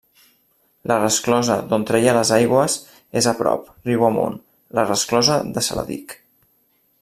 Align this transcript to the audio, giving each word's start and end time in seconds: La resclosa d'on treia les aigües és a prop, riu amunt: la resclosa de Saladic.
La 0.91 0.95
resclosa 1.01 1.57
d'on 1.73 1.85
treia 1.89 2.15
les 2.19 2.31
aigües 2.37 2.77
és 3.21 3.29
a 3.33 3.35
prop, 3.43 3.69
riu 3.91 4.07
amunt: 4.11 4.41
la 4.79 4.87
resclosa 4.89 5.41
de 5.59 5.65
Saladic. 5.71 6.21